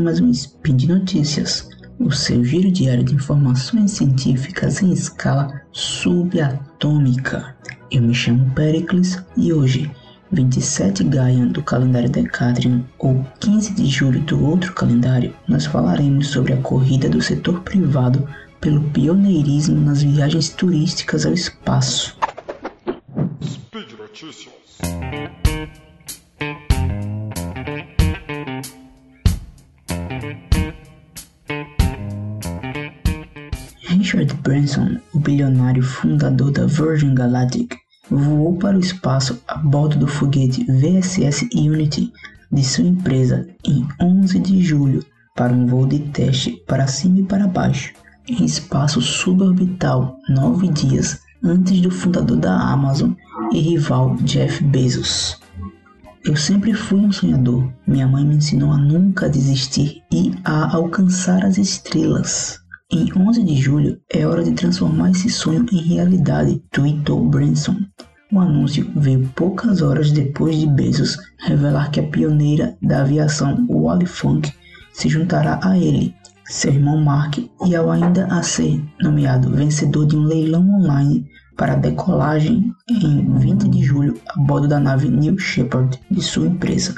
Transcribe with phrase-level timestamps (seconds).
[0.00, 7.54] mais um Spin de Notícias, o seu giro diário de informações científicas em escala subatômica.
[7.90, 9.90] Eu me chamo Pericles e hoje,
[10.32, 16.54] 27 Gaian do calendário Decatrian ou 15 de julho do outro calendário, nós falaremos sobre
[16.54, 18.26] a corrida do setor privado
[18.58, 22.16] pelo pioneirismo nas viagens turísticas ao espaço.
[23.42, 24.56] Speed Notícias.
[35.36, 37.74] Bilionário fundador da Virgin Galactic,
[38.10, 42.10] voou para o espaço a bordo do foguete VSS Unity
[42.50, 45.04] de sua empresa em 11 de julho
[45.34, 47.92] para um voo de teste para cima e para baixo,
[48.26, 53.12] em espaço suborbital, nove dias antes do fundador da Amazon
[53.52, 55.38] e rival Jeff Bezos.
[56.24, 57.70] Eu sempre fui um sonhador.
[57.86, 62.65] Minha mãe me ensinou a nunca desistir e a alcançar as estrelas.
[62.92, 67.74] Em 11 de julho é hora de transformar esse sonho em realidade, tweetou Branson.
[68.32, 74.06] O anúncio veio poucas horas depois de Bezos revelar que a pioneira da aviação Wally
[74.06, 74.52] Funk
[74.92, 80.16] se juntará a ele, seu irmão Mark e ao ainda a ser nomeado vencedor de
[80.16, 85.98] um leilão online para decolagem em 20 de julho a bordo da nave New Shepard
[86.08, 86.94] de sua empresa.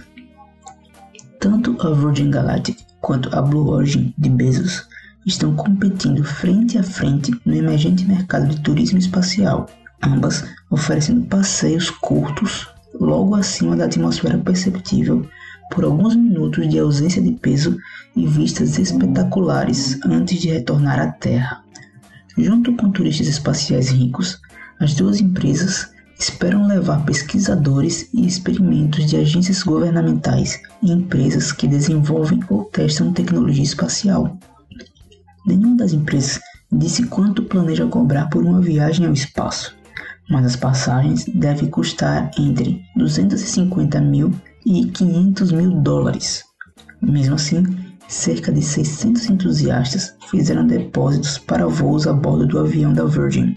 [1.40, 4.86] Tanto a Virgin Galactic quanto a Blue Origin de Bezos
[5.26, 9.68] estão competindo frente a frente no emergente mercado de turismo espacial,
[10.02, 12.68] ambas oferecendo passeios curtos
[13.00, 15.28] logo acima da atmosfera perceptível
[15.72, 17.76] por alguns minutos de ausência de peso
[18.16, 21.62] e vistas espetaculares antes de retornar à Terra.
[22.36, 24.40] Junto com turistas espaciais ricos,
[24.80, 32.40] as duas empresas esperam levar pesquisadores e experimentos de agências governamentais e empresas que desenvolvem
[32.48, 34.36] ou testam tecnologia espacial.
[35.48, 36.38] Nenhuma das empresas
[36.70, 39.74] disse quanto planeja cobrar por uma viagem ao espaço,
[40.28, 44.30] mas as passagens devem custar entre 250 mil
[44.66, 46.44] e 500 mil dólares.
[47.00, 47.64] Mesmo assim,
[48.06, 53.56] cerca de 600 entusiastas fizeram depósitos para voos a bordo do avião da Virgin,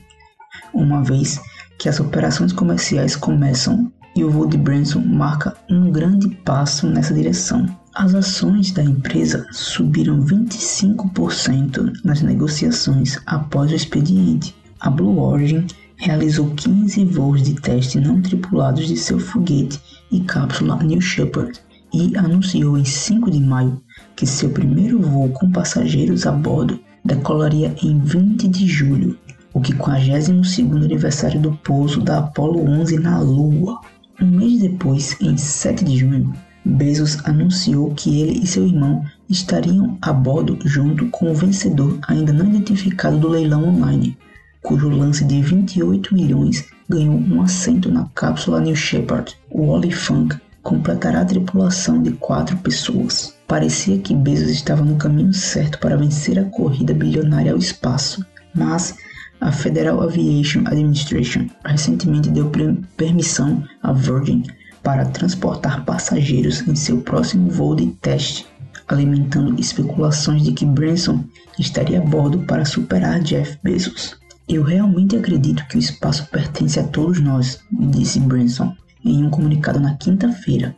[0.74, 1.42] uma vez
[1.78, 7.14] que as operações comerciais começam e o voo de Branson marca um grande passo nessa
[7.14, 7.66] direção.
[7.94, 14.56] As ações da empresa subiram 25% nas negociações após o expediente.
[14.80, 19.78] A Blue Origin realizou 15 voos de teste não tripulados de seu foguete
[20.10, 21.60] e cápsula New Shepard
[21.94, 23.82] e anunciou em 5 de maio
[24.16, 29.18] que seu primeiro voo com passageiros a bordo decolaria em 20 de julho,
[29.54, 33.82] o 52º aniversário do pouso da Apollo 11 na Lua.
[34.22, 39.98] Um mês depois, em 7 de junho, Bezos anunciou que ele e seu irmão estariam
[40.02, 44.16] a bordo junto com o vencedor ainda não identificado do leilão online,
[44.62, 49.36] cujo lance de 28 milhões ganhou um assento na cápsula New Shepard.
[49.50, 53.36] O Wally Funk completará a tripulação de quatro pessoas.
[53.48, 58.24] Parecia que Bezos estava no caminho certo para vencer a corrida bilionária ao espaço,
[58.54, 58.96] mas
[59.40, 62.52] a Federal Aviation Administration recentemente deu
[62.96, 64.44] permissão à Virgin
[64.84, 68.48] para transportar passageiros em seu próximo voo de teste,
[68.88, 71.24] alimentando especulações de que Branson
[71.58, 74.16] estaria a bordo para superar Jeff Bezos.
[74.48, 79.80] Eu realmente acredito que o espaço pertence a todos nós, disse Branson em um comunicado
[79.80, 80.76] na quinta-feira.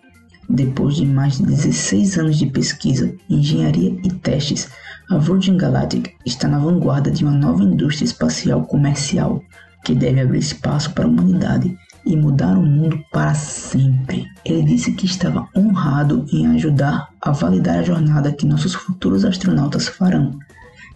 [0.50, 4.70] Depois de mais de 16 anos de pesquisa, engenharia e testes,
[5.10, 9.42] a Virgin Galactic está na vanguarda de uma nova indústria espacial comercial
[9.84, 13.04] que deve abrir espaço para a humanidade e mudar o mundo
[13.34, 14.26] sempre.
[14.46, 19.88] Ele disse que estava honrado em ajudar a validar a jornada que nossos futuros astronautas
[19.88, 20.38] farão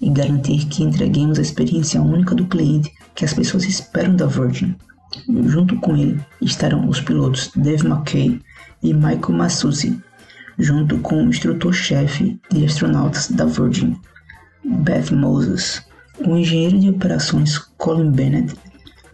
[0.01, 4.75] e garantir que entreguemos a experiência única do cliente que as pessoas esperam da Virgin.
[5.45, 8.39] Junto com ele estarão os pilotos Dave McKay
[8.83, 9.99] e Michael Masucci,
[10.57, 13.97] junto com o instrutor-chefe de astronautas da Virgin,
[14.63, 15.81] Beth Moses,
[16.19, 18.55] o engenheiro de operações Colin Bennett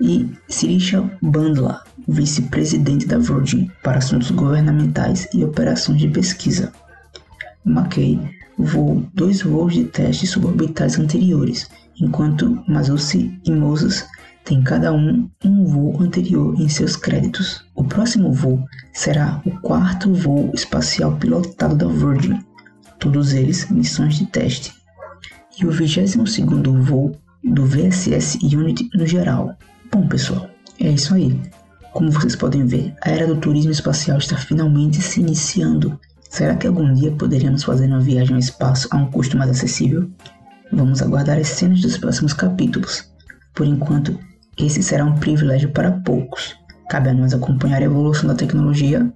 [0.03, 6.73] e Sirisha Bandla, vice-presidente da Virgin para assuntos governamentais e operações de pesquisa.
[7.65, 8.19] McKay
[8.57, 11.69] voou dois voos de testes suborbitais anteriores,
[12.01, 14.05] enquanto Masucci e Moses
[14.43, 17.65] têm cada um um voo anterior em seus créditos.
[17.73, 18.61] O próximo voo
[18.91, 22.39] será o quarto voo espacial pilotado da Virgin,
[22.99, 24.73] todos eles missões de teste,
[25.57, 29.57] e o 22 segundo voo do VSS Unity no geral,
[29.93, 30.49] Bom, pessoal,
[30.79, 31.39] é isso aí.
[31.91, 35.99] Como vocês podem ver, a era do turismo espacial está finalmente se iniciando.
[36.31, 40.09] Será que algum dia poderíamos fazer uma viagem ao espaço a um custo mais acessível?
[40.71, 43.07] Vamos aguardar as cenas dos próximos capítulos.
[43.53, 44.19] Por enquanto,
[44.57, 46.55] esse será um privilégio para poucos.
[46.89, 49.13] Cabe a nós acompanhar a evolução da tecnologia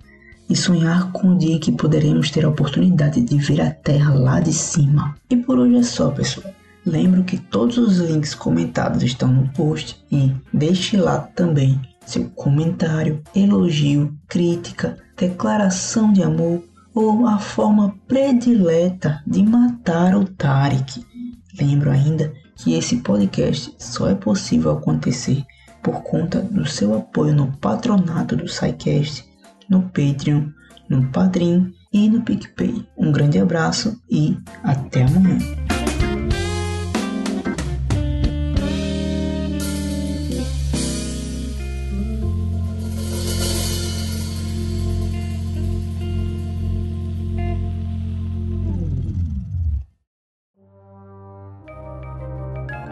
[0.48, 4.14] e sonhar com o dia em que poderemos ter a oportunidade de ver a Terra
[4.14, 5.16] lá de cima.
[5.28, 6.54] E por hoje é só, pessoal.
[6.88, 13.22] Lembro que todos os links comentados estão no post e deixe lá também seu comentário,
[13.36, 16.64] elogio, crítica, declaração de amor
[16.96, 21.06] ou a forma predileta de matar o Tarek.
[21.60, 25.44] Lembro ainda que esse podcast só é possível acontecer
[25.84, 29.26] por conta do seu apoio no patronato do SciCast,
[29.70, 30.46] no Patreon,
[30.90, 32.88] no Padrim e no PicPay.
[32.98, 35.67] Um grande abraço e até amanhã.